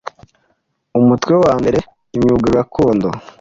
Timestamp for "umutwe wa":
0.99-1.51